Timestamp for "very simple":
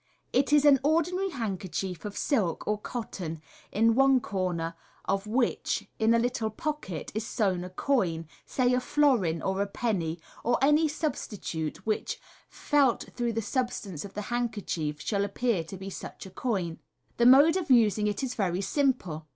18.33-19.27